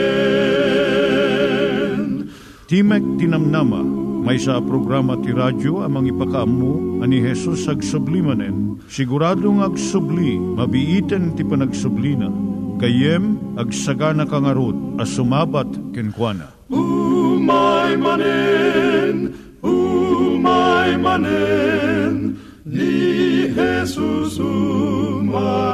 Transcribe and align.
Timek 2.64 3.04
Tinamnama, 3.20 3.84
may 4.24 4.40
sa 4.40 4.56
programa 4.56 5.20
ti 5.20 5.36
radyo 5.36 5.84
amang 5.84 6.08
ipakaamu 6.08 7.04
ani 7.04 7.20
Hesus 7.20 7.68
ag 7.68 7.84
sublimanen. 7.84 8.80
Siguradong 8.88 9.60
ag 9.60 9.76
subli, 9.76 10.40
mabiiten 10.40 11.36
ti 11.36 11.44
panagsublina. 11.44 12.32
Kayem 12.80 13.36
ag 13.60 13.68
sagana 13.68 14.24
kangarot 14.24 14.96
as 14.96 15.12
sumabat 15.12 15.68
kenkwana. 15.92 16.48
Umay 16.72 18.00
manen, 18.00 19.36
umay 19.60 20.96
manen, 20.96 22.40
ni 22.64 23.52
Jesus 23.52 24.40
umay 24.40 25.73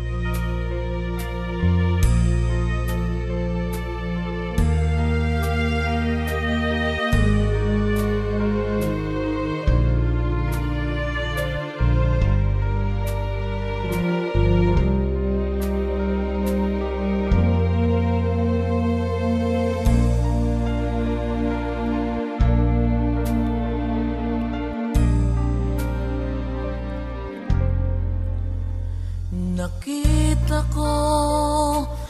Nakita 29.61 30.57
ko 30.73 30.89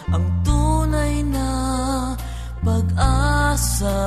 ang 0.07 0.27
tunay 0.39 1.19
na 1.19 1.51
pag-asa 2.63 3.99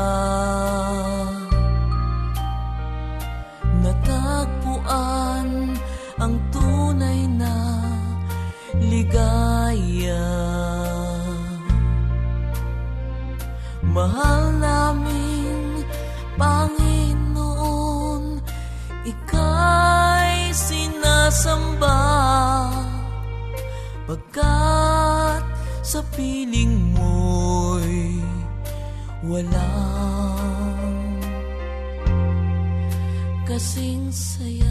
sa 25.94 26.02
piling 26.10 26.90
mo'y 26.90 28.18
walang 29.22 29.54
kasing 33.46 34.10
saya. 34.10 34.63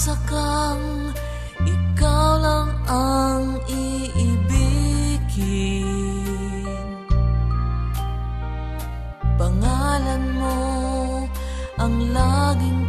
Umasa 0.00 0.16
kang 0.32 1.12
ikaw 1.60 2.40
lang 2.40 2.72
ang 2.88 3.60
iibigin 3.68 5.12
Pangalan 9.36 10.24
mo 10.40 10.56
ang 11.76 12.16
laging 12.16 12.79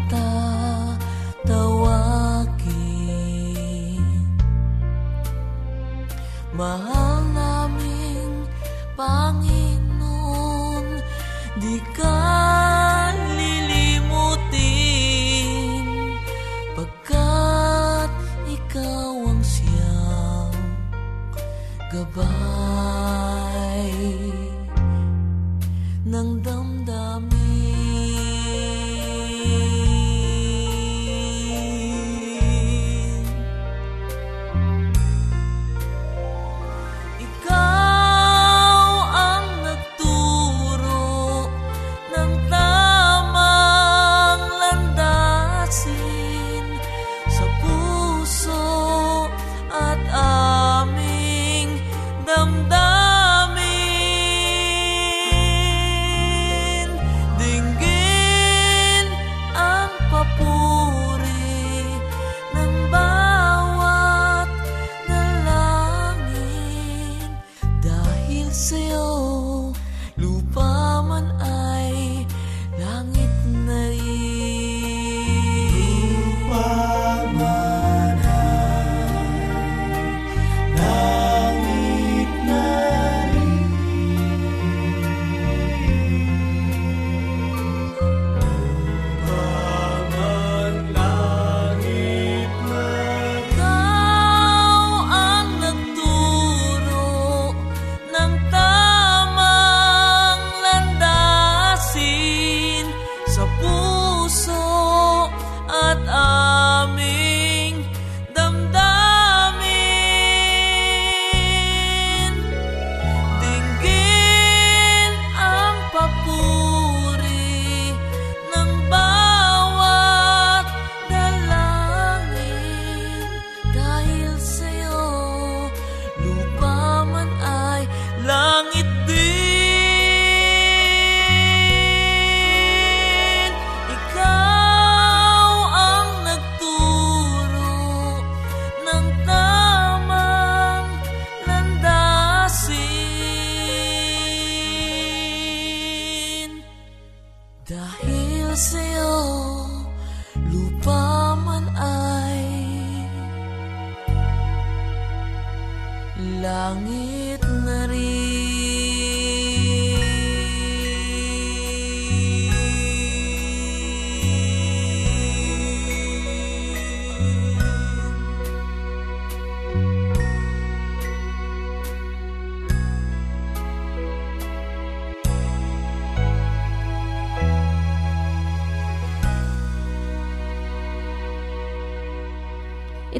wangi. 156.72 157.00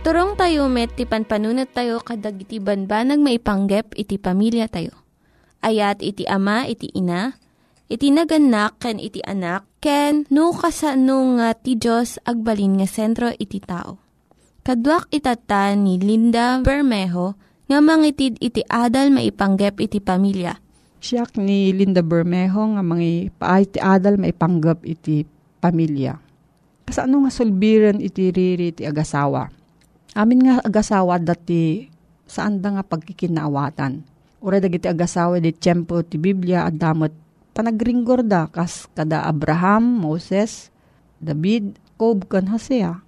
Iturong 0.02 0.34
tayo 0.34 0.66
met, 0.66 0.98
ti 0.98 1.06
panpanunat 1.06 1.78
tayo 1.78 2.02
kadag 2.02 2.42
iti 2.42 2.58
banbanag 2.58 3.22
maipanggep 3.22 3.94
iti 3.94 4.18
pamilya 4.18 4.66
tayo. 4.66 4.98
Ayat 5.62 6.02
iti 6.02 6.26
ama, 6.26 6.66
iti 6.66 6.90
ina, 6.98 7.38
iti 7.86 8.10
naganak, 8.10 8.82
ken 8.82 8.98
iti 8.98 9.22
anak, 9.22 9.62
ken 9.78 10.26
no 10.34 10.58
kasano 10.58 11.38
nga 11.38 11.54
ti 11.54 11.78
Diyos 11.78 12.18
agbalin 12.26 12.82
nga 12.82 12.90
sentro 12.90 13.30
iti 13.30 13.62
tao. 13.62 14.02
Kaduak 14.66 15.06
itata 15.14 15.70
ni 15.78 16.02
Linda 16.02 16.58
Bermejo 16.66 17.38
nga 17.70 17.78
mangitid 17.78 18.42
iti 18.42 18.66
adal 18.74 19.14
maipanggep 19.14 19.78
iti 19.86 20.02
pamilya. 20.02 20.58
Siyak 20.98 21.38
ni 21.38 21.78
Linda 21.78 22.02
Bermejo 22.02 22.74
nga 22.74 22.82
mga 22.82 23.38
paay 23.38 23.70
ti 23.70 23.78
adal 23.78 24.18
maipanggap 24.18 24.82
iti 24.82 25.30
pamilya. 25.62 26.18
Kasano 26.90 27.22
nga 27.22 27.30
sulbiran 27.30 28.02
iti 28.02 28.34
riri 28.34 28.74
ti 28.74 28.90
agasawa. 28.90 29.61
Amin 30.12 30.44
nga 30.44 30.60
agasawa 30.60 31.16
dati 31.24 31.88
saan 32.28 32.60
da 32.60 32.76
nga 32.76 32.84
pagkikinaawatan. 32.84 34.04
Ura 34.44 34.60
dagiti 34.60 34.92
agasawa 34.92 35.40
di 35.40 35.56
tiyempo 35.56 36.04
ti 36.04 36.20
Biblia 36.20 36.68
at 36.68 36.76
damot 36.76 37.16
panagringgor 37.56 38.26
da 38.28 38.52
kas 38.52 38.92
kada 38.92 39.24
Abraham, 39.24 40.04
Moses, 40.04 40.68
David, 41.24 41.80
Job 41.96 42.28
kan 42.28 42.52
Hosea. 42.52 43.00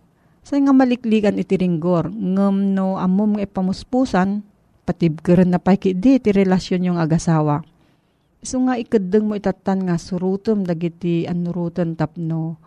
Sa 0.43 0.59
nga 0.59 0.75
maliklikan 0.75 1.39
iti 1.39 1.55
ringgor, 1.59 2.11
ngem 2.11 2.75
no 2.75 2.99
amom 2.99 3.35
nga 3.35 3.47
ipamuspusan, 3.47 4.43
patibkeren 4.83 5.55
na 5.55 5.59
pay 5.59 5.79
di 5.79 6.19
ti 6.19 6.29
relasyon 6.31 6.93
yung 6.93 6.99
agasawa. 6.99 7.63
So 8.43 8.59
nga 8.63 8.75
ikadeng 8.79 9.27
mo 9.27 9.39
itatan 9.39 9.87
nga 9.87 9.95
surutom 9.95 10.67
dagiti 10.67 11.23
anurutan 11.23 11.95
tapno 11.95 12.59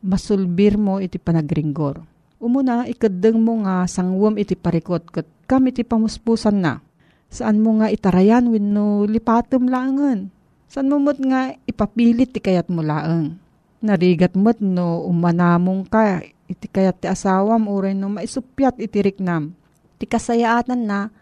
masulbir 0.00 0.80
mo 0.80 0.96
iti 0.96 1.20
panagringgor. 1.20 2.09
Umuna, 2.40 2.88
ikadeng 2.88 3.36
mo 3.36 3.60
nga 3.68 3.84
sangwam 3.84 4.40
iti 4.40 4.56
parikot 4.56 5.12
kat 5.12 5.28
kam 5.44 5.68
iti 5.68 5.84
pamuspusan 5.84 6.56
na. 6.56 6.80
Saan 7.28 7.60
mo 7.60 7.76
nga 7.76 7.92
itarayan 7.92 8.48
wenno 8.48 9.04
lipatom 9.04 9.68
laangan. 9.68 10.32
Saan 10.64 10.88
mo 10.88 10.96
mo't 10.96 11.20
nga 11.20 11.52
ipapilit 11.68 12.32
ti 12.32 12.40
kayat 12.40 12.72
mo 12.72 12.80
laang. 12.80 13.36
Narigat 13.84 14.40
mo't 14.40 14.56
no 14.64 15.04
umanamong 15.04 15.84
ka 15.84 16.24
iti 16.48 16.64
kayat 16.64 17.04
ti 17.04 17.12
asawam 17.12 17.68
uray 17.68 17.92
no 17.92 18.08
maisupyat 18.08 18.80
iti 18.80 19.04
riknam. 19.04 19.52
Ti 20.00 20.08
kasayaatan 20.08 20.80
na 20.80 21.12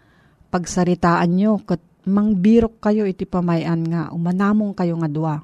pagsaritaan 0.54 1.34
nyo 1.34 1.58
kat 1.66 1.82
mangbirok 2.06 2.78
kayo 2.78 3.10
iti 3.10 3.26
pamayan 3.26 3.82
nga 3.90 4.14
umanamong 4.14 4.70
kayo 4.70 4.94
nga 5.02 5.10
dua. 5.10 5.34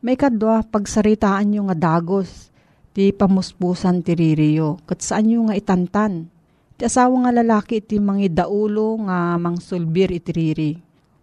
May 0.00 0.16
kadwa 0.16 0.64
pagsaritaan 0.64 1.44
nyo 1.52 1.68
nga 1.68 1.76
dagos 1.76 2.53
ti 2.94 3.10
pamuspusan 3.10 4.06
ti 4.06 4.14
ririyo 4.14 4.78
kat 4.86 5.02
saan 5.02 5.26
nyo 5.26 5.50
nga 5.50 5.58
itantan. 5.58 6.30
Ti 6.78 6.86
asawa 6.86 7.26
nga 7.26 7.32
lalaki 7.42 7.82
iti 7.82 7.98
mangi 7.98 8.30
daulo 8.30 8.98
nga 9.02 9.34
mangsulbir 9.38 10.14
iti 10.14 10.30
riri. 10.30 10.72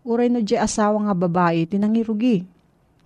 Uray 0.04 0.28
no 0.28 0.44
di 0.44 0.60
asawa 0.60 1.00
nga 1.08 1.16
babae 1.16 1.63
ti 1.68 1.80
nangirugi. 1.80 2.44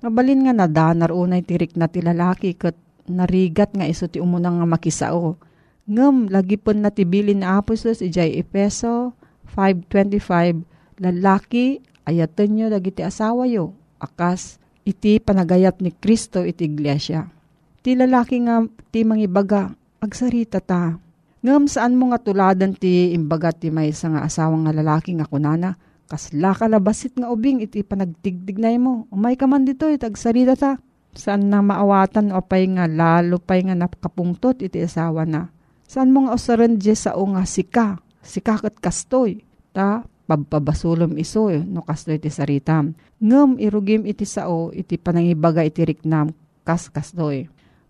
Mabalin 0.01 0.49
nga 0.49 0.53
nadanar 0.53 1.13
unay 1.13 1.45
tirik 1.45 1.77
na 1.77 1.85
ti 1.85 2.01
lalaki 2.01 2.57
kat 2.57 2.73
narigat 3.05 3.73
nga 3.77 3.85
iso 3.85 4.09
ti 4.09 4.17
umunang 4.17 4.61
nga 4.61 4.67
makisao. 4.67 5.37
Ngem, 5.85 6.33
lagi 6.33 6.57
pon 6.57 6.81
natibilin 6.81 7.45
na 7.45 7.61
aposos 7.61 8.01
ijay 8.01 8.41
Epeso 8.41 9.13
5.25 9.53 10.65
lalaki 10.97 11.85
ayatan 12.09 12.49
nyo 12.57 12.65
dagiti 12.73 13.05
asawa 13.05 13.45
yo. 13.45 13.77
Akas 14.01 14.57
iti 14.81 15.21
panagayat 15.21 15.81
ni 15.85 15.93
Kristo 15.93 16.41
iti 16.41 16.65
iglesia. 16.65 17.34
Ti 17.85 17.93
lalaki 17.93 18.41
nga 18.41 18.65
ti 18.89 19.05
mangibaga 19.05 19.69
agsarita 20.01 20.57
ta. 20.57 20.97
Ngam 21.45 21.69
saan 21.69 21.93
mo 21.93 22.09
nga 22.09 22.17
tuladan 22.17 22.73
ti 22.73 23.13
imbaga 23.13 23.53
ti 23.53 23.69
may 23.69 23.93
nga 23.93 24.25
asawang 24.25 24.65
nga 24.65 24.73
lalaki 24.73 25.13
nga 25.13 25.29
kunana. 25.29 25.77
Kasla 26.09 26.57
kalabasit 26.57 27.13
nga 27.13 27.29
ubing 27.29 27.61
iti 27.61 27.85
panagtigdignay 27.85 28.81
mo. 28.81 29.05
Umay 29.13 29.37
ka 29.37 29.45
man 29.45 29.69
dito 29.69 29.85
iti 29.85 30.01
agsarita 30.01 30.57
ta. 30.57 30.81
Saan 31.13 31.45
na 31.53 31.61
maawatan 31.61 32.33
o 32.33 32.41
pay 32.41 32.65
nga 32.73 32.89
lalo 32.89 33.37
pay 33.37 33.61
nga 33.61 33.77
napakapungtot 33.77 34.65
iti 34.65 34.81
asawa 34.81 35.21
na. 35.29 35.53
Saan 35.85 36.09
mo 36.09 36.25
nga 36.25 36.33
usaran 36.33 36.81
sa 36.81 37.13
o 37.13 37.21
nga 37.37 37.45
sika. 37.45 38.01
Sika 38.25 38.65
kat 38.65 38.81
kastoy. 38.81 39.45
Ta 39.77 40.01
pagpabasulom 40.25 41.21
iso 41.21 41.53
eh, 41.53 41.61
no 41.61 41.85
kastoy 41.85 42.17
iti 42.17 42.33
saritam. 42.33 42.97
Ngem 43.21 43.61
irugim 43.61 44.09
iti 44.09 44.25
sao 44.25 44.73
iti 44.73 44.97
panangibaga 44.97 45.61
iti 45.61 45.85
riknam 45.85 46.33
kas 46.65 46.89
kastoy. 46.89 47.45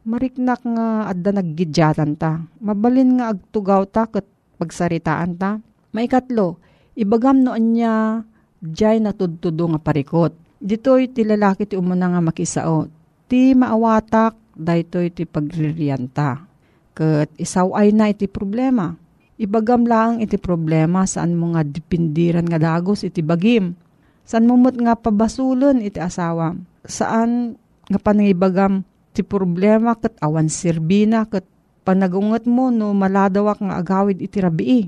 Mariknak 0.06 0.62
nga 0.62 1.10
adda 1.10 1.34
naggidyatan 1.34 2.14
ta. 2.14 2.46
Mabalin 2.62 3.18
nga 3.18 3.34
agtugaw 3.34 3.90
ta 3.90 4.06
kat 4.06 4.30
pagsaritaan 4.62 5.34
ta. 5.34 5.58
Maikatlo, 5.98 6.62
ibagam 6.94 7.42
no 7.42 7.58
anya 7.58 8.22
jay 8.62 9.02
natudtudo 9.02 9.66
nga 9.74 9.82
parikot. 9.82 10.38
Dito'y 10.62 11.10
ti 11.10 11.26
lalaki 11.26 11.66
ti 11.66 11.74
umuna 11.74 12.14
nga 12.14 12.22
makisao. 12.22 12.86
Ti 13.26 13.58
maawatak, 13.58 14.38
daytoy 14.54 15.10
ti 15.10 15.26
pagririyanta. 15.26 16.46
Kat 16.94 17.34
isaw 17.42 17.74
ay 17.74 17.90
na 17.90 18.14
iti 18.14 18.30
problema. 18.30 18.94
Ibagam 19.42 19.90
lang 19.90 20.22
iti 20.22 20.38
problema 20.38 21.10
saan 21.10 21.34
mo 21.34 21.58
nga 21.58 21.66
dipindiran 21.66 22.46
nga 22.46 22.62
dagos 22.62 23.02
iti 23.02 23.26
bagim. 23.26 23.74
Saan 24.22 24.46
mo 24.46 24.54
nga 24.62 24.94
pabasulon 24.94 25.82
iti 25.82 25.98
asawa. 25.98 26.54
Saan 26.86 27.58
nga 27.90 27.98
panangibagam 27.98 28.86
ti 29.16 29.24
problema 29.24 29.96
kat 29.96 30.20
awan 30.20 30.52
sirbina 30.52 31.24
kat 31.24 31.48
panagungot 31.88 32.44
mo 32.44 32.68
no 32.68 32.92
maladawak 32.92 33.64
nga 33.64 33.80
agawid 33.80 34.20
iti 34.20 34.44
rabii. 34.44 34.84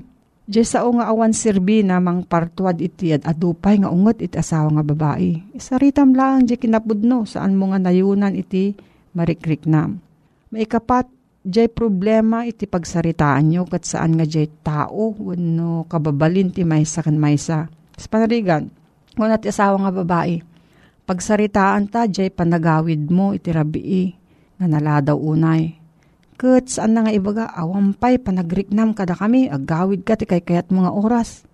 Diyay 0.48 0.64
sao 0.64 0.92
nga 0.96 1.08
awan 1.08 1.32
sirbina 1.32 2.00
mang 2.00 2.24
partuad 2.24 2.80
iti 2.80 3.12
ad 3.12 3.24
adupay 3.24 3.80
nga 3.80 3.88
ungot 3.88 4.20
iti 4.20 4.36
asawa 4.36 4.68
nga 4.76 4.84
babae. 4.84 5.56
Isaritam 5.56 6.12
lang 6.12 6.44
di 6.44 6.60
kinapudno 6.60 7.24
saan 7.24 7.56
mo 7.56 7.72
nga 7.72 7.80
nayunan 7.80 8.36
iti 8.36 8.76
marikriknam. 9.16 10.00
Maikapat 10.52 11.18
Diyay 11.48 11.70
problema 11.72 12.44
iti 12.44 12.66
pagsaritaan 12.68 13.48
nyo 13.48 13.64
kat 13.64 13.86
saan 13.86 14.20
nga 14.20 14.28
diyay 14.28 14.52
tao 14.60 15.16
wano 15.16 15.88
kababalin 15.88 16.52
ti 16.52 16.66
maysa 16.66 17.00
kan 17.00 17.16
maysa. 17.16 17.72
Sa 17.94 18.04
panarigan, 18.10 18.68
kung 19.14 19.30
asawa 19.30 19.80
nga 19.80 19.92
babae, 20.02 20.44
pagsaritaan 21.08 21.88
ta 21.88 22.04
diyay 22.04 22.34
panagawid 22.34 23.08
mo 23.08 23.32
iti 23.32 23.48
rabii 23.54 24.17
nga 24.58 24.66
naladaw 24.66 25.16
unay. 25.16 25.78
Kat 26.38 26.70
saan 26.70 26.94
na 26.94 27.06
nga 27.06 27.12
ibaga, 27.14 27.50
awampay 27.50 28.18
panagriknam 28.22 28.94
kada 28.94 29.14
kami, 29.14 29.50
agawid 29.50 30.06
ka 30.06 30.14
ti 30.14 30.26
kay 30.26 30.42
kayat 30.42 30.70
mga 30.70 30.94
oras. 30.94 31.46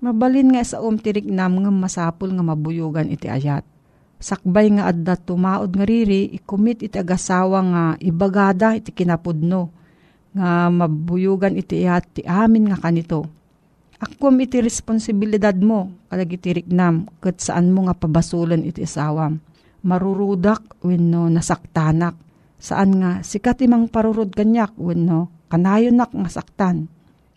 Mabalin 0.00 0.52
nga 0.52 0.64
sa 0.64 0.80
um 0.80 0.96
tiriknam 0.96 1.64
nga 1.64 1.70
masapul 1.72 2.32
nga 2.32 2.44
mabuyugan 2.44 3.12
iti 3.12 3.28
ayat 3.28 3.64
sakbay 4.22 4.70
nga 4.78 4.88
adda 4.88 5.18
tumaod 5.18 5.74
nga 5.74 5.84
riri, 5.84 6.30
ikumit 6.30 6.86
iti 6.86 6.94
agasawa 6.96 7.58
nga 7.66 7.82
ibagada 7.98 8.78
iti 8.78 8.94
kinapudno, 8.94 9.68
nga 10.32 10.70
mabuyugan 10.70 11.58
iti 11.58 11.82
iat 11.82 12.04
ti 12.16 12.22
amin 12.22 12.70
nga 12.70 12.78
kanito. 12.78 13.26
Akwam 13.98 14.38
iti 14.42 14.62
responsibilidad 14.62 15.54
mo, 15.58 16.06
kalag 16.06 16.30
iti 16.38 16.62
riknam, 16.62 17.10
kat 17.18 17.42
saan 17.42 17.74
mo 17.74 17.86
nga 17.86 17.98
pabasulan 17.98 18.62
iti 18.62 18.86
asawam. 18.86 19.42
Marurudak, 19.82 20.82
wenno 20.86 21.26
nasaktanak. 21.26 22.14
Saan 22.62 23.02
nga, 23.02 23.26
sikat 23.26 23.58
imang 23.66 23.90
parurod 23.90 24.30
kanyak, 24.30 24.78
wenno 24.78 25.42
kanayonak 25.50 26.14
nga 26.14 26.30
saktan. 26.30 26.86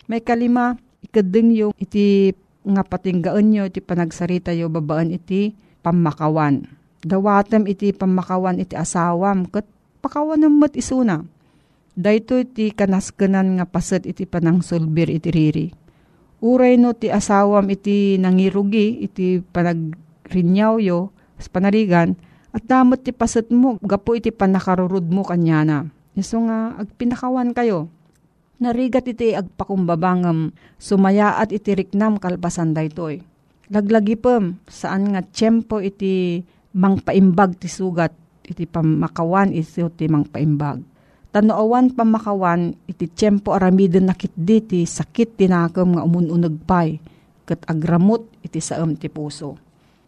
May 0.06 0.22
kalima, 0.22 0.78
ikadeng 1.02 1.50
yung 1.50 1.74
iti 1.82 2.30
nga 2.62 2.86
patinggaan 2.86 3.50
nyo, 3.50 3.64
iti 3.66 3.82
panagsarita 3.82 4.54
yo 4.54 4.70
babaan 4.70 5.10
iti 5.10 5.58
pamakawan. 5.82 6.70
Dawatem 7.02 7.66
iti 7.66 7.90
pamakawan 7.90 8.62
iti 8.62 8.78
asawam 8.78 9.50
ket 9.50 9.66
pakawan 10.06 10.46
mat 10.46 10.78
isuna. 10.78 11.26
Dayto 11.98 12.38
iti 12.38 12.70
kanaskanan 12.70 13.58
nga 13.58 13.66
paset 13.66 14.06
iti 14.06 14.30
panangsulbir 14.30 15.10
iti 15.10 15.30
riri. 15.34 15.68
Uray 16.46 16.78
no 16.78 16.94
ti 16.94 17.10
asawam 17.10 17.66
iti 17.74 18.22
nangirugi 18.22 19.02
iti 19.02 19.42
panagrinyaw 19.42 20.78
yo 20.82 21.10
sa 21.42 21.50
panarigan 21.50 22.14
At 22.56 22.64
damot 22.64 23.04
ti 23.04 23.12
paset 23.12 23.52
mo, 23.52 23.76
gapo 23.84 24.16
iti 24.16 24.32
panakarurud 24.32 25.12
mo 25.12 25.28
kanyana. 25.28 25.92
Iso 26.16 26.40
nga, 26.48 26.80
agpinakawan 26.80 27.52
kayo. 27.52 27.92
Narigat 28.64 29.12
iti 29.12 29.36
agpakumbabangam, 29.36 30.56
sumaya 30.80 31.36
at 31.36 31.52
iti 31.52 31.76
riknam 31.76 32.16
kalpasan 32.16 32.72
daytoy. 32.72 33.20
Laglagi 33.68 34.16
pem, 34.16 34.56
saan 34.72 35.12
nga 35.12 35.20
tiyempo 35.20 35.84
iti 35.84 36.40
mangpaimbag 36.72 37.60
ti 37.60 37.68
sugat, 37.68 38.16
iti 38.48 38.64
pamakawan 38.64 39.52
iti 39.52 39.84
ti 40.00 40.08
mangpaimbag. 40.08 40.80
Tanoawan 41.36 41.92
pamakawan, 41.92 42.72
iti 42.88 43.12
tiyempo 43.12 43.52
aramidin 43.52 44.08
nakit 44.08 44.32
di 44.32 44.64
ti 44.64 44.80
sakit 44.88 45.36
tinakam 45.36 46.00
nga 46.00 46.08
umununag 46.08 46.56
pay, 46.64 47.04
kat 47.44 47.60
agramot 47.68 48.24
iti 48.40 48.64
saam 48.64 48.96
ti 48.96 49.12
puso. 49.12 49.65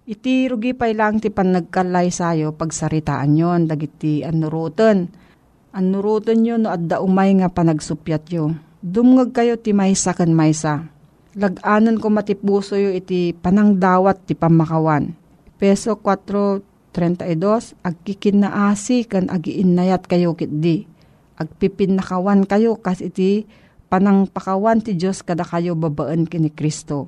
Iti 0.08 0.48
rugi 0.48 0.72
pay 0.72 0.96
lang 0.96 1.20
ti 1.20 1.28
panagkalay 1.28 2.08
sayo 2.16 2.56
pagsaritaan 2.56 3.36
yon 3.36 3.68
dagiti 3.68 4.24
anurutan 4.24 5.12
Anurutan 5.78 6.42
nyo 6.42 6.58
no 6.58 6.74
adda 6.74 7.06
umay 7.06 7.38
nga 7.38 7.54
panagsupyat 7.54 8.34
yo. 8.34 8.58
Dumngag 8.82 9.30
kayo 9.30 9.62
ti 9.62 9.78
maysa 9.78 10.18
kan 10.18 10.34
maysa. 10.34 10.90
Laganan 11.38 12.02
ko 12.02 12.10
matipuso 12.10 12.74
yo 12.74 12.90
iti 12.90 13.38
panangdawat 13.38 14.26
ti 14.26 14.34
pamakawan. 14.34 15.14
Peso 15.62 15.94
4.32, 16.02 17.78
agkikin 17.86 18.42
na 18.42 18.74
asi 18.74 19.06
kan 19.06 19.30
agiinnayat 19.30 20.10
kayo 20.10 20.34
kitdi. 20.34 20.90
Agpipinakawan 21.38 22.50
kayo 22.50 22.74
kas 22.82 23.06
iti 23.06 23.46
panangpakawan 23.94 24.82
ti 24.82 24.98
Diyos 24.98 25.22
kada 25.22 25.46
kayo 25.46 25.78
babaan 25.78 26.26
kini 26.26 26.50
Kristo. 26.50 27.06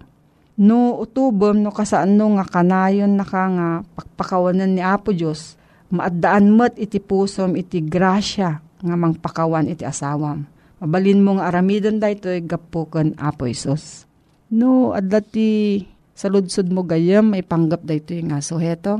No 0.60 1.00
utubom 1.00 1.56
no 1.64 1.72
kasaan 1.72 2.20
no 2.20 2.36
nga 2.36 2.44
kanayon 2.44 3.16
na 3.16 3.24
ka 3.24 3.48
nga 3.48 3.68
pakpakawanan 3.96 4.76
ni 4.76 4.84
Apo 4.84 5.16
Diyos, 5.16 5.56
maadaan 5.88 6.52
met 6.52 6.76
iti 6.76 7.00
pusom 7.00 7.56
iti 7.56 7.80
grasya 7.80 8.60
nga 8.60 8.96
mangpakawan 9.00 9.72
iti 9.72 9.88
asawam. 9.88 10.44
Mabalin 10.84 11.24
mo 11.24 11.40
nga 11.40 11.48
aramidon 11.48 12.04
da 12.04 12.12
ito 12.12 12.28
gapukan 12.44 13.16
Apo 13.16 13.48
Isos. 13.48 14.04
No, 14.52 14.92
adla 14.92 15.24
ti 15.24 15.80
saludsod 16.12 16.68
mo 16.76 16.84
gayam 16.84 17.32
may 17.32 17.44
panggap 17.44 17.88
da 17.88 17.96
ito 17.96 18.12
nga. 18.28 18.44
So 18.44 18.60
heto, 18.60 19.00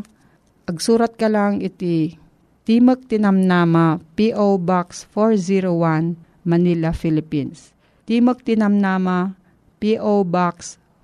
agsurat 0.64 1.20
ka 1.20 1.28
lang 1.28 1.60
iti 1.60 2.16
Timog 2.64 3.04
Tinamnama 3.04 4.00
P.O. 4.16 4.62
Box 4.64 5.12
401 5.12 6.16
Manila, 6.48 6.96
Philippines. 6.96 7.76
Timog 8.08 8.48
Tinamnama 8.48 9.36
P.O. 9.84 10.24
Box 10.24 10.80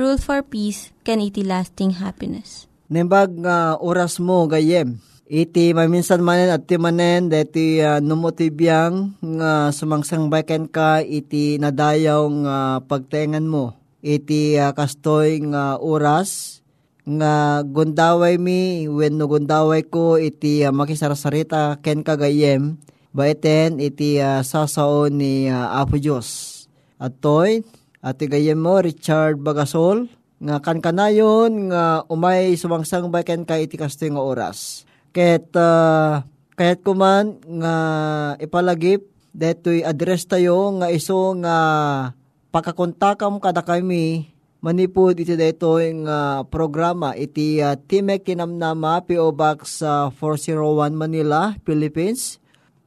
Rule 0.00 0.16
for 0.16 0.40
Peace, 0.40 0.96
can 1.04 1.20
iti 1.20 1.44
lasting 1.44 2.00
happiness. 2.00 2.64
Nimbag 2.88 3.36
nga 3.44 3.76
oras 3.76 4.16
mo 4.16 4.48
gayem. 4.48 4.96
Iti 5.28 5.76
maminsan 5.76 6.24
manen 6.24 6.48
at 6.48 6.64
ti 6.64 6.80
manen 6.80 7.28
deti 7.28 7.84
uh, 7.84 8.00
numotibiyang 8.00 9.12
nga 9.20 9.68
sumangsang 9.68 10.32
baken 10.32 10.72
ka 10.72 11.04
iti 11.04 11.60
nadayaw 11.60 12.24
nga 12.32 12.56
pagtengan 12.80 13.44
mo. 13.44 13.76
Iti 14.00 14.56
uh, 14.56 14.72
kastoy 14.72 15.44
nga 15.52 15.76
oras 15.76 16.64
nga 17.04 17.60
gundaway 17.60 18.40
mi 18.40 18.88
when 18.88 19.20
no 19.20 19.28
gundaway 19.28 19.84
ko 19.84 20.16
iti 20.16 20.64
uh, 20.64 20.72
makisarasarita 20.72 21.76
ken 21.84 22.00
kagayem 22.00 22.80
baiten 23.12 23.76
iti 23.84 24.16
uh, 24.16 24.40
sasaon 24.40 25.20
ni 25.20 25.52
uh, 25.52 25.76
Apo 25.76 26.00
Dios. 26.00 26.56
Atoy 26.96 27.60
ati 28.00 28.24
gayem 28.26 28.56
mo 28.56 28.80
Richard 28.80 29.40
Bagasol 29.44 30.08
nga 30.40 30.56
kan 30.64 30.80
kanayon 30.80 31.68
nga 31.68 32.08
umay 32.08 32.56
sumangsang 32.56 33.12
baken 33.12 33.44
ka 33.44 33.60
iti 33.60 33.76
kastoy 33.76 34.08
nga 34.08 34.24
oras 34.24 34.88
Ket 35.12 35.52
uh, 35.58 36.24
kahit 36.56 36.80
kuman 36.80 37.42
nga 37.60 37.74
ipalagip 38.40 39.04
detoy 39.36 39.82
address 39.84 40.24
tayo 40.24 40.80
nga 40.80 40.88
iso 40.88 41.34
nga 41.44 41.56
pakakontakam 42.54 43.36
kada 43.42 43.60
kami 43.60 44.30
manipod 44.62 45.18
iti 45.18 45.34
detoy 45.34 45.92
nga 46.06 46.46
programa 46.46 47.12
iti 47.18 47.58
uh, 47.58 47.74
Timek 47.76 48.22
Kinamnama 48.22 49.02
PO 49.04 49.34
Box 49.34 49.82
uh, 49.82 50.08
401 50.14 50.94
Manila, 50.94 51.58
Philippines. 51.64 52.38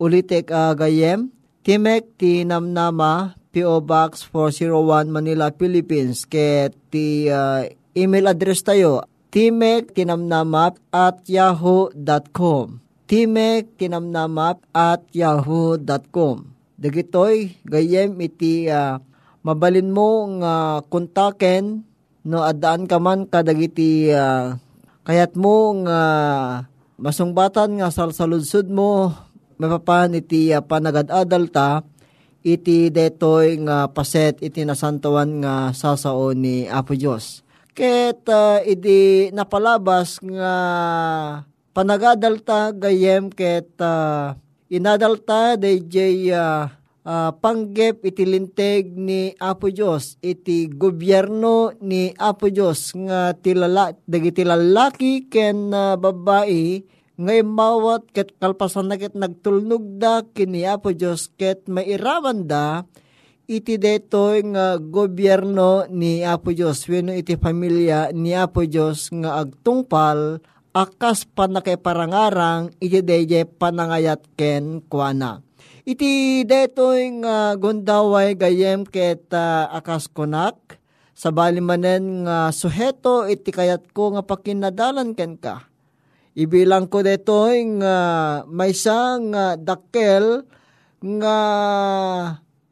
Ulitek 0.02 0.50
uh, 0.50 0.74
gayem 0.74 1.30
Timek 1.62 2.18
Tinamnama 2.18 3.38
PO 3.54 3.86
Box 3.86 4.26
401 4.34 5.14
Manila, 5.14 5.54
Philippines. 5.54 6.26
Ket 6.26 6.74
ti 6.90 7.30
uh, 7.30 7.62
email 7.94 8.34
address 8.34 8.66
tayo 8.66 9.06
Timek 9.30 9.94
Tinamnamap 9.94 10.82
at 10.90 11.22
yahoo.com. 11.30 12.82
Timek 13.06 13.78
Tinamnamap 13.78 14.66
at 14.74 15.06
yahoo.com. 15.14 16.50
Dagitoy, 16.82 17.62
gayem 17.62 18.18
iti 18.26 18.66
uh, 18.68 18.98
mabalin 19.46 19.94
mo 19.94 20.26
nga 20.42 20.82
uh, 20.82 20.86
kontaken 20.90 21.86
no 22.24 22.42
adaan 22.42 22.90
ka 22.90 22.98
man 22.98 23.30
kadagiti 23.30 24.10
uh, 24.10 24.56
kayat 25.04 25.36
mo 25.36 25.76
nga 25.84 26.00
uh, 26.02 26.52
masungbatan 26.96 27.84
nga 27.84 27.92
salsaludsud 27.92 28.72
mo 28.72 29.12
mapapan 29.60 30.16
iti 30.16 30.56
uh, 30.56 30.64
panagad-adal 30.64 31.52
ta 31.52 31.84
iti 32.44 32.92
detoy 32.92 33.56
nga 33.64 33.88
paset 33.88 34.36
iti 34.44 34.68
nasantawan 34.68 35.40
nga 35.40 35.56
sasao 35.72 36.36
ni 36.36 36.68
Apo 36.68 36.92
Dios 36.94 37.42
Ket 37.74 38.30
uh, 38.30 38.62
idi 38.62 39.34
napalabas 39.34 40.22
nga 40.22 40.56
panagadalta 41.74 42.70
gayem 42.70 43.34
ket 43.34 43.74
uh, 43.82 44.38
inadalta 44.70 45.58
DJ 45.58 46.30
uh, 46.36 46.70
uh, 47.08 47.32
panggep 47.34 48.04
iti 48.06 48.30
linteg 48.30 48.94
ni 48.94 49.34
Apo 49.40 49.72
Dios 49.74 50.22
iti 50.22 50.70
gobyerno 50.70 51.74
ni 51.82 52.14
Apo 52.20 52.52
Dios 52.52 52.94
nga 52.94 53.34
tilala 53.34 53.96
dagiti 54.06 54.46
lalaki 54.46 55.32
ken 55.32 55.72
uh, 55.74 55.96
babae 55.98 56.84
ngay 57.20 57.46
mawat 57.46 58.10
ket 58.10 58.34
kalpasan 58.42 58.90
na 58.90 58.98
ket 58.98 59.14
nagtulnog 59.14 60.02
da 60.02 60.26
kini 60.26 60.66
Apo 60.66 60.94
Dios 60.94 61.30
ket 61.38 61.70
mairaman 61.70 62.50
da 62.50 62.88
iti 63.48 63.76
detoy 63.76 64.44
nga 64.56 64.80
gobyerno 64.80 65.88
ni 65.92 66.24
Apo 66.24 66.56
Diyos, 66.56 66.88
weno 66.88 67.12
iti 67.12 67.36
pamilya 67.36 68.16
ni 68.16 68.32
Apo 68.32 68.64
Diyos 68.64 69.12
nga 69.12 69.44
agtungpal, 69.44 70.40
akas 70.72 71.28
panakiparangarang 71.28 72.72
iti 72.80 73.04
deje 73.04 73.44
panangayat 73.46 74.24
ken 74.40 74.82
kuana. 74.88 75.44
Iti 75.84 76.42
detoy 76.48 77.20
nga 77.20 77.60
gundaway 77.60 78.40
gayem 78.40 78.88
ket 78.88 79.28
uh, 79.36 79.68
akas 79.76 80.08
konak, 80.08 80.80
sa 81.14 81.30
balimanen 81.30 82.26
nga 82.26 82.50
suheto 82.50 83.28
iti 83.28 83.52
kayat 83.52 83.92
ko 83.92 84.16
nga 84.16 84.24
pakinadalan 84.24 85.14
ken 85.14 85.36
ka. 85.36 85.68
Ibilang 86.34 86.90
ko 86.90 87.06
detoy 87.06 87.62
nga 87.78 87.98
maysa 88.50 89.22
nga 89.30 89.54
dakkel 89.54 90.50
nga 90.98 91.38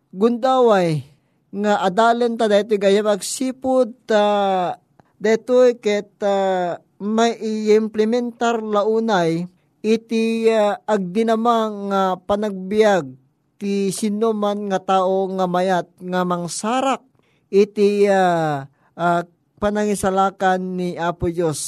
gundaway 0.09 1.05
nga 1.51 1.83
adalen 1.83 2.39
ta 2.39 2.47
dito 2.47 2.79
gayam 2.79 3.11
agsipod 3.11 3.91
ta 4.07 4.23
uh, 4.23 4.67
detoy 5.21 5.77
ket 5.77 6.15
uh, 6.23 6.79
may 6.97 7.37
i-implementar 7.37 8.63
launay 8.63 9.45
iti 9.83 10.47
uh, 10.49 10.79
agdinamang 10.87 11.91
uh, 11.91 12.15
panagbiag 12.23 13.13
ti 13.61 13.93
sino 13.93 14.33
man 14.33 14.73
nga 14.73 14.81
tao 14.81 15.29
nga 15.37 15.45
mayat 15.45 15.85
nga 16.01 16.25
mangsarak 16.25 17.05
iti 17.53 18.09
uh, 18.09 18.65
uh, 18.95 19.21
panangisalakan 19.61 20.81
ni 20.81 20.97
Apo 20.97 21.29
Diyos. 21.29 21.59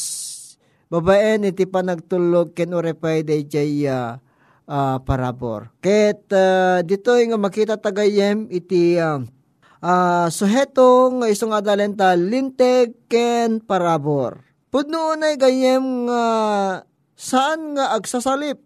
Babaen 0.93 1.41
iti 1.49 1.65
panagtulog 1.65 2.53
ken 2.53 2.69
urepay 2.69 3.25
day 3.25 3.41
jay 3.49 3.89
uh, 3.89 4.21
uh, 4.69 5.01
parabor. 5.01 5.73
Ket 5.81 6.29
uh, 6.29 6.85
dito 6.85 7.17
nga 7.17 7.33
makita 7.33 7.81
tagayem 7.81 8.45
iti 8.53 9.01
uh, 9.01 9.25
uh, 9.81 10.29
suheto 10.29 11.09
nga 11.17 11.25
isong 11.33 11.49
adalenta 11.49 12.13
linteg 12.13 12.93
ken 13.09 13.57
parabor. 13.57 14.45
Pudno 14.69 15.17
unay 15.17 15.33
gayem 15.33 16.05
nga 16.05 16.23
saan 17.17 17.73
nga 17.73 17.97
agsasalip 17.97 18.61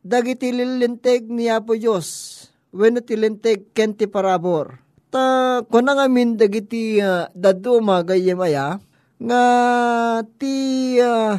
dagiti 0.00 0.56
lilinteg 0.56 1.28
ni 1.28 1.52
Apo 1.52 1.76
Diyos 1.76 2.40
wenno 2.72 3.04
ti 3.04 3.12
linteg 3.12 3.76
ken 3.76 3.92
ti 3.92 4.08
parabor. 4.08 4.80
Ta 5.12 5.60
kuna 5.68 5.92
nga 6.00 6.08
min 6.08 6.40
dagiti 6.40 6.96
uh, 6.96 7.28
daduma 7.36 8.00
gayem 8.08 8.40
aya 8.40 8.80
nga 9.20 9.44
ti 10.40 10.96
uh, 11.04 11.36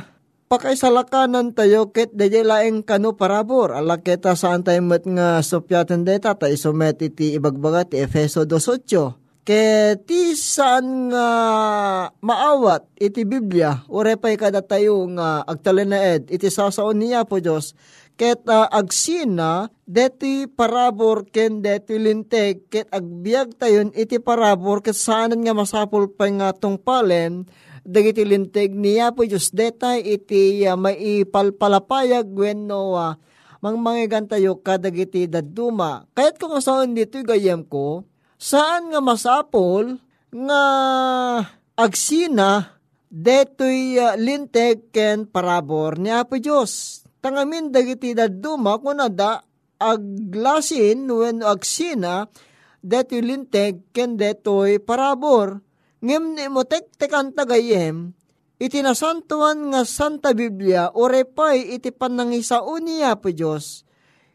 pakaisalakanan 0.50 1.54
tayo 1.54 1.94
ket 1.94 2.10
dayay 2.12 2.42
laeng 2.42 2.82
kano 2.82 3.14
parabor. 3.14 3.78
Ala 3.78 4.02
keta 4.02 4.34
saan 4.34 4.66
tayo 4.66 4.82
met 4.82 5.06
nga 5.06 5.46
sopyaten 5.46 6.02
deta 6.02 6.34
ta 6.34 6.50
isomet 6.50 7.00
iti 7.06 7.38
ibagbaga 7.38 7.86
ti 7.86 8.02
Efeso 8.02 8.44
2.8. 8.44 9.46
Ket 9.46 10.10
ti 10.10 10.34
saan 10.34 11.14
nga 11.14 11.28
maawat 12.22 12.86
iti 12.98 13.24
Biblia, 13.26 13.86
urepay 13.90 14.36
kada 14.38 14.66
tayo 14.66 15.06
nga 15.16 15.46
agtalinaed 15.46 16.34
iti 16.34 16.50
sasaon 16.50 17.02
niya 17.02 17.26
po 17.26 17.42
Diyos, 17.42 17.74
ket 18.20 18.44
uh, 18.52 18.68
agsina 18.68 19.72
deti 19.88 20.44
parabor 20.46 21.32
ken 21.32 21.64
deti 21.64 21.96
linteg 21.96 22.68
ket 22.68 22.92
agbiag 22.92 23.56
tayon 23.56 23.96
iti 23.96 24.20
parabor 24.20 24.84
ket 24.84 24.94
saanan 24.94 25.40
nga 25.40 25.56
masapul 25.56 26.12
pa 26.12 26.28
nga 26.28 26.52
tungpalen 26.52 27.48
dagiti 27.86 28.24
linteg 28.24 28.76
niya 28.76 29.12
po 29.16 29.24
Diyos 29.28 29.52
detay 29.52 30.04
iti 30.04 30.64
uh, 30.66 30.80
maipalpalapayag 30.80 32.28
wenno 32.32 32.96
uh, 32.96 33.14
mang 33.60 33.78
mangigan 33.84 34.24
tayo 34.24 34.64
kadagiti 34.64 35.28
daduma. 35.28 36.08
Kayat 36.16 36.40
ko 36.40 36.48
nga 36.52 36.64
saan 36.64 36.96
dito 36.96 37.20
gayam 37.28 37.68
ko, 37.68 38.08
saan 38.40 38.88
nga 38.96 39.04
masapol 39.04 40.00
nga 40.32 40.64
agsina 41.76 42.80
detoy 43.10 43.98
uh, 44.00 44.16
linteg 44.16 44.94
ken 44.94 45.26
parabor 45.26 45.98
ni 45.98 46.14
Apo 46.14 46.38
Diyos 46.38 47.02
tangamin 47.20 47.74
dagiti 47.74 48.14
daduma 48.14 48.78
kunada 48.78 49.42
aglasin 49.82 51.10
when 51.10 51.42
agsina 51.42 52.30
deti 52.80 53.20
linteg 53.20 53.90
ken 53.92 54.14
detoy 54.16 54.78
parabor 54.78 55.60
ngem 56.00 56.36
ni 56.36 56.46
mo 56.48 56.64
tek-tekan 56.64 57.36
tagayem 57.36 58.16
iti 58.60 58.84
nasantuan 58.84 59.72
nga 59.72 59.88
Santa 59.88 60.36
Biblia 60.36 60.92
orepay 60.92 61.80
iti 61.80 61.96
panangisaon 61.96 62.84
niya 62.84 63.16
po 63.16 63.32
Diyos. 63.32 63.88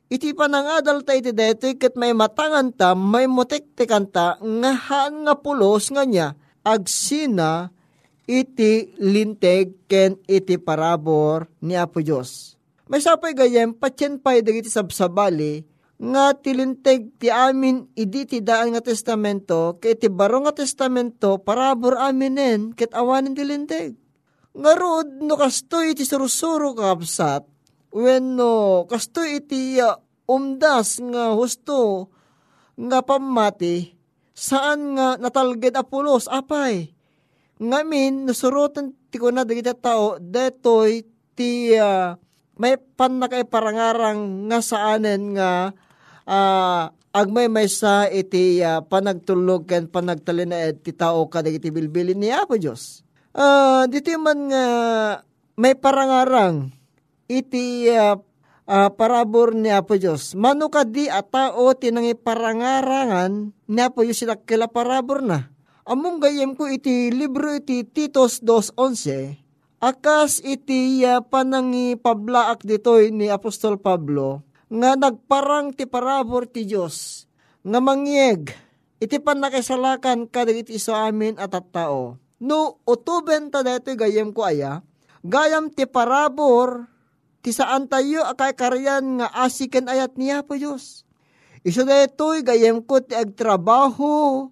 Iti 0.09 0.37
panangadal 0.37 1.01
ta 1.05 1.17
iti 1.17 1.33
detoy 1.33 1.81
ket 1.81 1.97
may 1.97 2.13
matangan 2.13 2.73
ta 2.73 2.93
may 2.93 3.25
motek-tekan 3.25 4.09
ta 4.09 4.37
nga 4.41 4.73
haan 4.73 5.25
nga 5.25 5.35
pulos 5.41 5.89
nga 5.89 6.05
niya 6.05 6.37
agsina 6.65 7.73
iti 8.25 8.97
linteg 9.01 9.85
ken 9.89 10.17
iti 10.25 10.57
parabor 10.57 11.49
ni 11.61 11.77
Apo 11.77 12.01
Diyos. 12.01 12.57
May 12.89 13.01
sapay 13.01 13.33
gayem, 13.33 13.73
patyen 13.73 14.21
pa'y 14.21 14.45
dagiti 14.45 14.69
sabsabali, 14.69 15.65
nga 16.05 16.37
tilinteg 16.37 17.17
ti 17.17 17.33
amin 17.33 17.89
idi 17.97 18.29
ti 18.29 18.45
daan 18.45 18.77
nga 18.77 18.85
testamento, 18.85 19.81
kay 19.81 19.97
ti 19.97 20.13
baro 20.13 20.45
nga 20.45 20.53
testamento, 20.53 21.41
parabor 21.41 21.97
aminen, 21.97 22.77
ket 22.77 22.93
awanin 22.93 23.33
tilinteg. 23.33 23.97
Nga 24.53 24.73
rod, 24.77 25.09
no 25.25 25.35
kastoy 25.41 25.97
iti 25.97 26.05
surusuro 26.05 26.77
kapsat, 26.77 27.49
when 27.89 28.37
no 28.37 28.85
kastoy 28.85 29.41
iti 29.41 29.81
uh, 29.81 29.97
umdas 30.29 31.01
nga 31.01 31.33
husto, 31.33 32.13
nga 32.77 33.01
pamati, 33.01 33.97
saan 34.37 34.99
nga 34.99 35.17
natalged 35.17 35.73
apulos, 35.73 36.29
apay. 36.29 36.93
Ngamin, 37.59 38.29
nasurutan 38.29 38.93
ti 39.09 39.17
ko 39.17 39.33
na 39.33 39.47
dagiti 39.47 39.73
tao, 39.79 40.21
detoy 40.21 41.07
ti 41.33 41.73
uh, 41.79 42.13
may 42.55 42.79
pan 42.79 43.19
na 43.19 43.27
parangarang 43.27 44.47
nga 44.47 44.59
saanen 44.63 45.35
nga 45.35 45.75
uh, 46.29 46.91
agmay 47.15 47.47
may 47.47 47.71
sa 47.71 48.11
iti 48.11 48.61
uh, 48.61 48.83
panagtulog 48.85 49.71
ken 49.71 49.87
panagtalinaed 49.87 50.83
ti 50.83 50.91
tao 50.91 51.31
kadag 51.31 51.57
iti 51.57 51.71
bilbilin 51.71 52.19
ni 52.19 52.29
Apo 52.35 52.59
Diyos. 52.59 53.07
Uh, 53.35 53.87
dito 53.91 54.15
man 54.19 54.51
nga 54.51 54.67
may 55.55 55.75
parangarang 55.79 56.71
iti 57.31 57.87
uh, 57.91 58.19
uh, 58.67 58.91
parabor 58.93 59.55
ni 59.55 59.71
Apo 59.71 59.95
Diyos. 59.95 60.35
Mano 60.35 60.69
ka 60.69 60.83
di 60.83 61.07
a 61.07 61.23
tao 61.23 61.71
tinangi 61.77 62.19
parangarangan 62.19 63.55
ni 63.71 63.81
Apo 63.81 64.03
Diyos 64.03 64.21
sila 64.21 64.37
kila 64.39 64.67
parabor 64.69 65.23
na. 65.23 65.55
Among 65.85 66.17
gayem 66.17 66.57
ko 66.57 66.65
iti 66.65 67.13
libro 67.13 67.53
iti 67.53 67.85
Titos 67.85 68.41
2.11 68.41 69.45
Akas 69.85 70.41
iti 70.41 71.05
uh, 71.05 71.21
panangi 71.21 71.93
pablaak 72.01 72.65
ditoy 72.65 73.13
ni 73.13 73.29
Apostol 73.29 73.77
Pablo, 73.77 74.41
nga 74.69 74.97
nagparang 74.97 75.73
ti 75.77 75.85
parabor 75.85 76.49
ti 76.49 76.65
Diyos, 76.65 77.29
nga 77.65 77.81
mangyeg, 77.81 78.53
iti 79.01 79.17
panakisalakan 79.21 80.29
kadag 80.29 80.65
iti 80.65 80.77
iso 80.77 80.97
amin 80.97 81.37
at 81.37 81.53
at 81.53 81.69
tao. 81.73 82.17
No, 82.41 82.81
utuben 82.85 83.49
ta 83.49 83.65
dito 83.65 83.93
gayem 83.97 84.33
ko 84.33 84.45
aya, 84.45 84.85
gayam 85.25 85.73
ti 85.73 85.89
parabor, 85.89 86.89
ti 87.41 87.53
saan 87.53 87.89
tayo 87.89 88.25
akay 88.25 88.53
karyan 88.57 89.21
nga 89.21 89.29
asiken 89.45 89.89
ayat 89.89 90.17
niya 90.17 90.45
po 90.45 90.57
Diyos. 90.57 91.05
Iso 91.65 91.85
detoy 91.85 92.45
gayem 92.45 92.85
ko 92.85 93.01
ti 93.01 93.17
agtrabaho, 93.17 94.49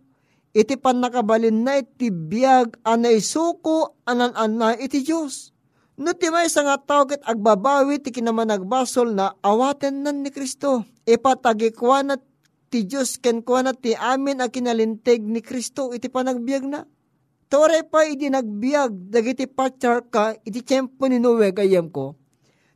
iti 0.56 0.76
panakabalin 0.80 1.64
na 1.64 1.80
iti 1.80 2.08
biyag 2.08 2.80
anay 2.84 3.20
suko 3.20 4.00
anan 4.08 4.32
anay 4.32 4.80
iti 4.80 5.04
Diyos. 5.04 5.51
No 6.00 6.16
ti 6.16 6.32
may 6.32 6.48
nga 6.48 6.76
tao 6.80 7.04
ket 7.04 7.20
agbabawi 7.20 8.00
ti 8.00 8.08
kinamanagbasol 8.08 9.12
na 9.12 9.36
awaten 9.44 10.00
nan 10.00 10.24
ni 10.24 10.32
Kristo. 10.32 10.88
Ipatagikwa 11.04 12.00
na 12.00 12.14
ti 12.72 12.88
Diyos 12.88 13.20
ken 13.20 13.44
kwa 13.44 13.60
na 13.60 13.72
ti 13.76 13.92
amin 13.92 14.40
a 14.40 14.48
kinalinteg 14.48 15.20
ni 15.20 15.44
Kristo 15.44 15.92
iti 15.92 16.08
panagbiag 16.08 16.64
na. 16.64 16.88
Tore 17.52 17.84
pa 17.84 18.08
iti 18.08 18.32
nagbiag 18.32 19.12
dagiti 19.12 19.44
patyar 19.44 20.08
ka 20.08 20.32
iti 20.40 20.64
tiyempo 20.64 21.04
ni 21.04 21.20
Noe 21.20 21.52
gayem 21.52 21.92
ko. 21.92 22.16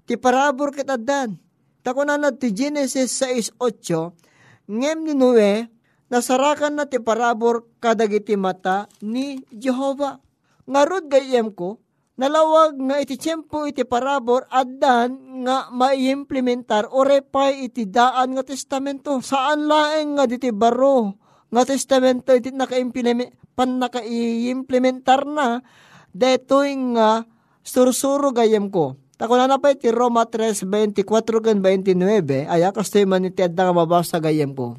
Ti 0.05 0.21
parabor 0.21 0.77
ket 0.77 0.93
addan. 0.93 1.41
Takunan 1.81 2.21
na 2.21 2.37
ti 2.37 2.53
Genesis 2.53 3.17
6.8 3.25 4.69
ngem 4.69 4.99
ni 5.09 5.17
Noe 5.17 5.73
nasarakan 6.13 6.77
na 6.77 6.85
ti 6.85 7.01
parabor 7.01 7.65
kadagiti 7.81 8.37
mata 8.37 8.93
ni 9.01 9.41
Jehova. 9.49 10.21
Ngarod 10.67 11.07
gayem 11.09 11.55
ko, 11.55 11.79
nalawag 12.17 12.77
nga 12.81 12.97
iti 13.01 13.21
tiyempo 13.21 13.69
iti 13.69 13.85
parabor 13.85 14.49
addan 14.49 15.45
nga 15.45 15.69
maiimplementar 15.73 16.89
o 16.91 17.05
repay 17.05 17.69
iti 17.69 17.85
daan 17.89 18.37
nga 18.37 18.45
testamento. 18.45 19.21
Saan 19.21 19.69
laeng 19.69 20.17
nga 20.17 20.25
diti 20.25 20.51
baro 20.51 21.17
nga 21.53 21.63
testamento 21.63 22.33
iti 22.33 22.53
naka-implement 22.53 23.33
pan 23.57 23.81
naka-implementar 23.81 25.25
na 25.25 25.65
detoy 26.13 26.77
nga 26.97 27.25
sursuro 27.65 28.33
gayem 28.33 28.69
ko. 28.69 28.97
Tako 29.17 29.41
na 29.41 29.49
na 29.49 29.57
pa 29.57 29.73
iti 29.73 29.89
Roma 29.89 30.29
3, 30.29 30.69
24 30.69 31.01
gan 31.41 31.65
29, 31.65 32.53
aya 32.53 32.69
kastoy 32.69 33.09
man 33.09 33.25
iti 33.25 33.41
adda 33.41 33.73
nga 33.73 33.75
mabasa 33.77 34.21
gayem 34.21 34.53
ko 34.53 34.77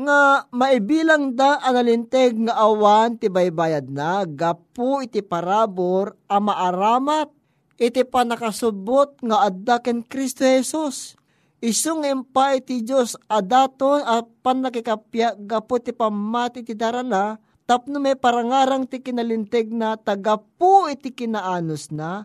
nga 0.00 0.48
maibilang 0.48 1.36
da 1.36 1.60
analinteg 1.60 2.48
nga 2.48 2.56
awan 2.56 3.20
ti 3.20 3.28
baybayad 3.28 3.92
na 3.92 4.24
gapu 4.24 5.04
iti 5.04 5.20
parabor 5.20 6.16
a 6.24 6.40
maaramat 6.40 7.28
iti 7.76 8.04
panakasubot 8.08 9.20
nga 9.20 9.48
adda 9.48 9.80
ken 9.84 10.00
Kristo 10.00 10.44
Jesus. 10.44 11.16
Isung 11.60 12.08
empa 12.08 12.56
iti 12.56 12.80
Diyos 12.80 13.20
adaton 13.28 14.00
at 14.00 14.24
panakikapya 14.40 15.36
gapu 15.36 15.76
ti 15.76 15.92
pamati 15.92 16.64
ti 16.64 16.72
darana 16.72 17.36
tapno 17.68 18.00
may 18.00 18.16
parangarang 18.16 18.88
ti 18.88 19.04
kinalinteg 19.04 19.68
na 19.68 20.00
tagapu 20.00 20.88
iti 20.88 21.12
kinaanos 21.12 21.92
na 21.92 22.24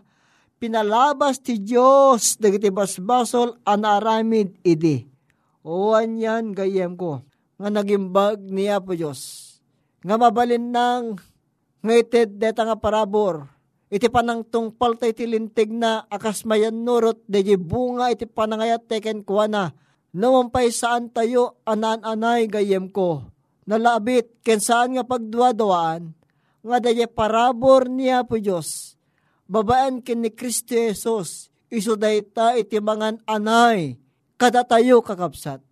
pinalabas 0.56 1.36
ti 1.36 1.60
Diyos 1.60 2.40
dagiti 2.40 2.72
basbasol 2.72 3.60
anaramid 3.68 4.56
idi. 4.64 5.04
O 5.60 5.92
yan 6.00 6.56
gayem 6.56 6.96
ko 6.96 7.20
nga 7.56 7.68
nagimbag 7.72 8.40
niya 8.40 8.80
po 8.80 8.92
Diyos. 8.92 9.42
Nga 10.04 10.16
mabalin 10.20 10.70
nang 10.70 11.16
ngaitid 11.80 12.36
deta 12.36 12.64
nga 12.64 12.76
parabor. 12.76 13.48
Iti 13.86 14.10
panang 14.10 14.42
tungpal 14.42 14.98
tayo 14.98 15.14
tilintig 15.14 15.70
na 15.70 16.04
akas 16.10 16.42
mayan 16.42 16.82
nurot 16.82 17.22
de 17.30 17.40
bunga 17.54 18.10
iti 18.10 18.26
panangayat 18.26 18.90
teken 18.90 19.22
kuana 19.22 19.70
Nawampay 20.16 20.72
saan 20.72 21.12
tayo 21.12 21.60
anan-anay 21.68 22.48
gayem 22.48 22.88
ko. 22.88 23.28
Nalabit 23.68 24.40
ken 24.40 24.64
saan 24.64 24.96
nga 24.96 25.04
pagduwadawaan. 25.04 26.16
Nga 26.64 26.78
daye 26.80 27.04
parabor 27.04 27.92
niya 27.92 28.24
po 28.24 28.40
Diyos. 28.40 28.96
Babaan 29.44 30.00
ken 30.00 30.24
ni 30.24 30.32
Kristo 30.32 30.72
Jesus. 30.72 31.52
Iso 31.68 32.00
dayta 32.00 32.56
iti 32.56 32.80
mangan 32.80 33.20
anay. 33.28 34.00
Kada 34.40 34.64
tayo 34.64 35.04
kakapsat. 35.04 35.65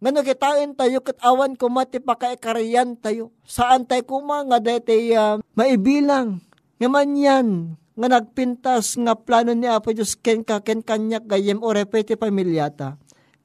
Ngano 0.00 0.24
kitain 0.24 0.72
tayo 0.72 1.04
kat 1.04 1.20
awan 1.20 1.56
ko 1.60 1.68
mati 1.68 2.00
pakaikariyan 2.00 2.96
tayo. 2.96 3.36
Saan 3.44 3.84
tayo 3.84 4.04
kuma 4.08 4.40
nga 4.48 4.56
dayta 4.56 4.96
uh, 4.96 5.36
maibilang. 5.52 6.40
Ngaman 6.80 7.12
yan, 7.20 7.48
nga 7.92 8.08
nagpintas 8.08 8.96
nga 8.96 9.12
plano 9.12 9.52
ni 9.52 9.68
Apo 9.68 9.92
Diyos 9.92 10.16
ken 10.16 10.40
ka 10.40 10.64
ken 10.64 10.80
kanyak 10.80 11.28
gayem 11.28 11.60
o 11.60 11.68
repete 11.68 12.16
pamilyata 12.16 12.96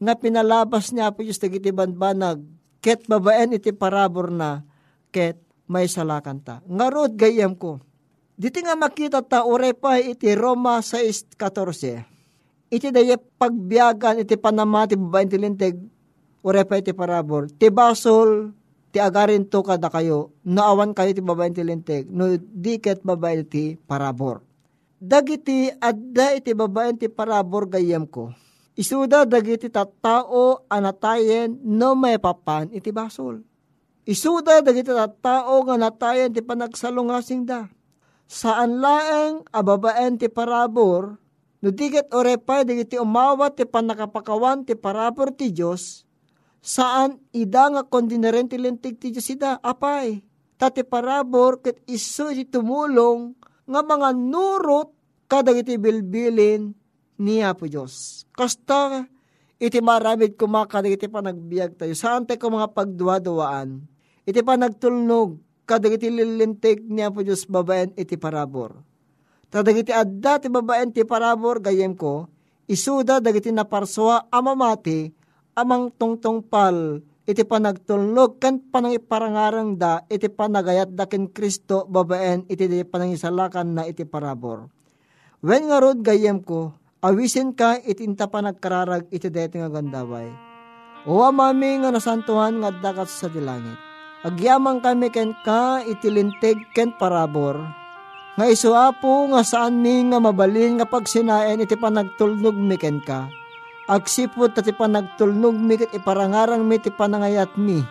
nga 0.01 0.13
pinalabas 0.15 0.91
niya 0.91 1.13
po 1.15 1.23
yung 1.23 1.35
iti 1.35 1.71
banbanag, 1.71 2.43
ket 2.83 3.07
babaen 3.07 3.55
iti 3.55 3.71
parabor 3.71 4.31
na, 4.31 4.67
ket 5.11 5.39
may 5.65 5.87
salakan 5.87 6.43
ta. 6.43 6.61
Ngarod 6.67 7.15
gayam 7.15 7.55
ko, 7.55 7.79
diti 8.35 8.59
nga 8.61 8.75
makita 8.75 9.23
ta 9.23 9.47
ure 9.47 9.71
pa 9.73 9.97
iti 9.97 10.35
Roma 10.35 10.83
6.14. 10.83 12.05
Iti 12.69 12.89
daye 12.91 13.15
pagbiagan 13.15 14.19
iti 14.19 14.35
panamati 14.35 14.99
babaen 14.99 15.29
ti 15.31 15.39
linteg, 16.45 16.53
ure 16.53 16.61
pa 16.69 16.77
iti 16.77 16.93
parabor. 16.93 17.49
Ti 17.49 17.73
basol, 17.73 18.53
ti 18.93 19.01
agarin 19.01 19.49
to 19.49 19.65
kada 19.65 19.89
kayo, 19.89 20.29
naawan 20.45 20.93
kayo 20.93 21.09
ti 21.17 21.25
babaen 21.25 21.57
ti 21.57 21.65
linteg, 21.65 22.05
no 22.13 22.29
di 22.37 22.77
ket 22.77 23.01
babaen 23.01 23.49
ti 23.49 23.73
parabor. 23.73 24.45
Dagiti 25.01 25.73
adda 25.73 26.37
iti 26.37 26.53
babaen 26.53 27.01
ti 27.01 27.09
parabor 27.11 27.67
gayam 27.67 28.07
ko 28.07 28.31
Isuda 28.75 29.23
dagiti 29.23 29.71
tattao 29.71 30.67
anatayen 30.67 31.55
no 31.63 31.95
may 31.95 32.19
papan 32.19 32.67
iti 32.75 32.91
basol. 32.91 33.39
Isuda 34.03 34.59
dagiti 34.59 34.91
tattao 34.91 35.63
nga 35.63 35.79
natayen 35.79 36.35
ti 36.35 36.43
panagsalungasing 36.43 37.47
da. 37.47 37.71
Saan 38.27 38.83
laeng 38.83 39.47
ababaen 39.55 40.19
ti 40.19 40.27
parabor, 40.27 41.15
no 41.63 41.67
diket 41.71 42.11
orepay 42.11 42.67
dagiti 42.67 42.99
umawat 42.99 43.55
ti 43.55 43.63
panakapakawan 43.63 44.67
ti 44.67 44.75
parabor 44.75 45.31
ti 45.31 45.55
Diyos, 45.55 46.03
saan 46.65 47.21
ida 47.29 47.69
nga 47.69 47.85
kondineren 47.85 48.49
ti 48.49 48.57
lintig 48.57 48.97
ti 48.97 49.13
Diyos 49.13 49.29
ida, 49.29 49.61
apay. 49.61 50.25
Tati 50.57 50.81
parabor 50.81 51.61
ket 51.61 51.83
iso 51.85 52.33
iti 52.33 52.49
tumulong 52.49 53.37
nga 53.69 53.85
mga 53.85 54.09
nurot 54.17 54.89
kadagiti 55.29 55.77
bilbilin 55.77 56.73
niya 57.21 57.53
po 57.53 57.69
Diyos. 57.69 58.25
Kasta 58.33 59.05
iti 59.61 59.77
maramid 59.83 60.39
kumakadag 60.39 60.95
iti 60.95 61.05
panagbiag 61.05 61.77
tayo. 61.77 61.93
Saan 61.93 62.25
tayo 62.25 62.49
mga 62.49 62.71
pagduwa-duwaan? 62.73 63.83
Iti 64.25 64.41
panagtulnog 64.41 65.37
kadag 65.69 66.01
iti 66.01 66.09
lilintig 66.09 66.81
niya 66.87 67.13
po 67.13 67.21
Diyos 67.21 67.45
babaen 67.45 67.93
iti 67.99 68.17
parabor. 68.17 68.79
Tadag 69.53 69.75
iti 69.75 69.93
adda 69.93 70.41
ti 70.41 70.47
babaen 70.49 70.89
ti 70.89 71.05
parabor 71.05 71.61
gayem 71.61 71.93
ko, 71.93 72.25
isuda 72.65 73.21
dagiti 73.21 73.53
naparswa 73.53 74.31
amamati 74.33 75.24
amang 75.55 75.87
tungtong 75.95 76.43
pal 76.43 76.99
iti 77.25 77.41
panagtulnog 77.47 78.37
kan 78.37 78.59
panangiparangarang 78.59 79.79
da 79.79 80.03
iti 80.11 80.27
panagayat 80.27 80.93
da 80.93 81.07
ken 81.07 81.31
Kristo 81.31 81.87
babaen 81.87 82.45
iti 82.51 82.67
panangisalakan 82.85 83.67
na 83.73 83.83
iti 83.87 84.03
parabor. 84.03 84.67
When 85.39 85.71
nga 85.71 85.79
rod 85.81 86.03
gayem 86.03 86.43
ko, 86.43 86.75
awisin 87.01 87.55
ka 87.55 87.79
itinta 87.81 88.27
pa 88.29 88.43
nagkararag 88.43 89.09
iti 89.09 89.31
deti 89.31 89.57
nga 89.57 89.71
gandaway. 89.71 90.29
O 91.05 91.21
amami 91.23 91.81
nga 91.81 91.93
nasantuhan 91.93 92.61
nga 92.61 92.69
dakat 92.73 93.09
sa 93.09 93.29
dilangit. 93.29 93.77
Agyamang 94.25 94.81
kami 94.81 95.13
ken 95.13 95.37
ka 95.45 95.85
itilintig 95.85 96.57
ken 96.73 96.97
parabor. 96.97 97.61
Nga 98.35 98.45
isuapo 98.49 99.29
nga 99.31 99.45
saan 99.45 99.79
mi 99.79 100.01
nga 100.09 100.17
mabalin 100.17 100.81
nga 100.81 100.89
pagsinaen 100.89 101.61
iti 101.61 101.77
panagtulnog 101.77 102.57
mi 102.57 102.73
ken 102.75 102.99
ka. 103.05 103.29
Agsipot 103.85 104.57
iti 104.57 104.73
panagtulnog 104.73 105.53
mi 105.53 105.77
ket 105.77 105.93
iparangarang 105.93 106.65
mi 106.65 106.81
iti 106.81 106.89
panangayat 106.89 107.53
mi. 107.59 107.85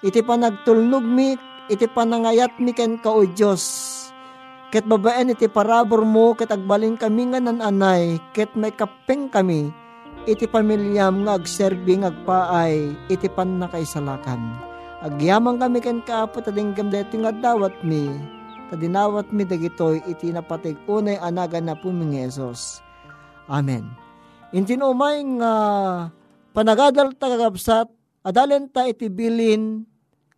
Iti 0.00 0.24
panagtulnog 0.24 1.04
mi 1.04 1.36
iti 1.68 1.84
panangayat 1.88 2.56
mi 2.60 2.72
ken 2.72 2.96
ka 3.00 3.12
o 3.12 3.24
Diyos 3.28 3.94
Ket 4.74 4.90
babaen 4.90 5.30
iti 5.30 5.46
parabor 5.46 6.02
mo, 6.02 6.34
ket 6.34 6.50
agbalin 6.50 6.98
kami 6.98 7.30
nga 7.30 7.38
nananay, 7.38 8.18
ket 8.34 8.50
may 8.58 8.74
kapeng 8.74 9.30
kami, 9.30 9.70
iti 10.26 10.50
pamilyam 10.50 11.22
nga 11.22 11.38
agserbi 11.38 12.02
nga 12.02 12.10
agpaay, 12.10 12.90
iti 13.06 13.30
pan 13.30 13.62
nakaisalakan. 13.62 14.42
Agyaman 15.06 15.62
kami 15.62 15.78
ken 15.78 16.02
kaapo 16.02 16.42
tadinggam 16.42 16.90
deti 16.90 17.22
nga 17.22 17.30
dawat 17.30 17.86
mi, 17.86 18.10
tadinawat 18.66 19.30
mi 19.30 19.46
dagitoy 19.46 20.02
iti 20.10 20.34
napatig 20.34 20.74
unay 20.90 21.22
anagan 21.22 21.70
na 21.70 21.78
pumingesos. 21.78 22.82
Amen. 23.46 24.03
Intin 24.54 24.86
umay 24.86 25.18
nga 25.42 25.54
panagadal 26.54 27.10
tagagabsat, 27.18 27.90
adalen 28.22 28.70
ta 28.70 28.86
iti 28.86 29.10
bilin 29.10 29.82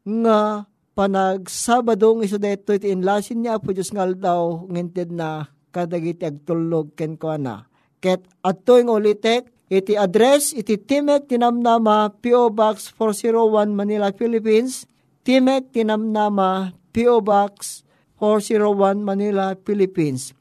nga 0.09 0.65
panag 0.97 1.53
Sabado 1.53 2.17
ng 2.17 2.25
iso 2.25 2.41
deto 2.41 2.73
iti 2.73 2.89
inlasin 2.89 3.45
niya 3.45 3.61
po 3.61 3.77
Diyos 3.77 3.93
ngal 3.93 4.17
daw 4.17 4.65
nginted 4.73 5.13
na 5.13 5.45
kadagiti 5.69 6.25
agtulog 6.25 6.97
ken 6.97 7.21
ko 7.21 7.37
na. 7.37 7.69
Ket 8.01 8.25
adto 8.41 8.81
yung 8.81 8.97
ulitek 8.97 9.53
iti 9.69 9.93
address 9.93 10.57
iti 10.57 10.81
Timek 10.81 11.29
Tinamnama 11.29 12.17
P.O. 12.17 12.49
Box 12.57 12.97
401 12.97 13.77
Manila, 13.77 14.09
Philippines. 14.17 14.89
Timek 15.29 15.69
Tinamnama 15.77 16.73
P.O. 16.97 17.21
Box 17.21 17.85
401 18.17 19.05
Manila, 19.05 19.53
Philippines. 19.61 20.33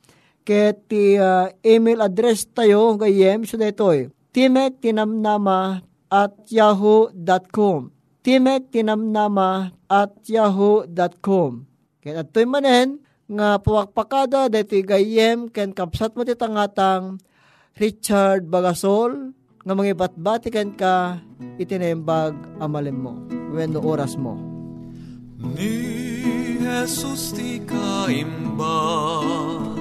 Ket 0.46 0.86
ti 0.86 1.18
uh, 1.18 1.50
email 1.66 2.06
address 2.06 2.46
tayo 2.54 2.94
gayem 3.02 3.50
so 3.50 3.58
detoy 3.58 4.14
Timek 4.30 4.78
Tinamnama 4.78 5.82
at 6.08 6.38
yahoo.com 6.54 7.96
timek 8.26 8.74
tinamnama 8.74 9.70
at 9.86 10.18
yahoo.com. 10.26 11.70
Kaya 12.02 12.26
ato'y 12.26 12.50
manen, 12.50 12.98
nga 13.30 13.62
puwakpakada 13.62 14.50
dati 14.50 14.82
gayem 14.82 15.46
ken 15.54 15.70
kapsat 15.74 16.18
mo 16.18 16.26
titangatang 16.26 17.22
Richard 17.78 18.50
Bagasol 18.50 19.34
nga 19.66 19.74
mga 19.74 19.98
batbati 19.98 20.54
ken 20.54 20.78
ka 20.78 21.18
itinembag 21.58 22.38
amalem 22.62 22.98
mo 22.98 23.14
when 23.54 23.78
oras 23.78 24.18
mo. 24.18 24.38
Ni 25.42 26.62
Jesus 26.62 27.34
ti 27.34 27.58
kaimbagan 27.66 29.75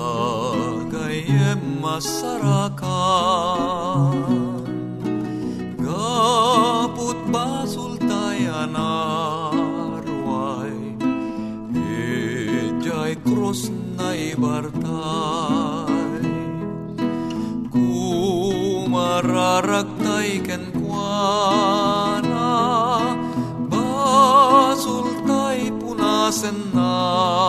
agayem 0.00 1.60
masarakan 1.84 2.80
Kaput 5.76 7.20
basul 7.28 8.00
tayan 8.00 8.72
arway 8.76 10.96
Ejay 11.76 13.16
cross 13.24 13.68
na 13.96 14.14
ibartay 14.16 16.24
Kumararagtay 17.68 20.40
ken 20.46 20.72
kuana 20.72 22.48
Basul 23.68 25.08
tay 25.28 25.68
punasen 25.76 26.56
na 26.72 27.39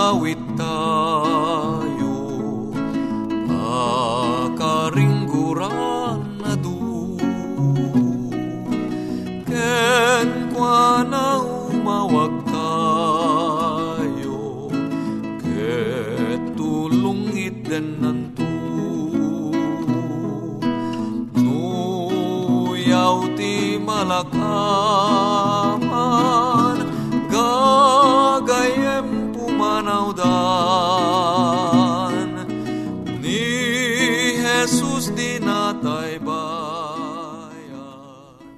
we 0.00 0.39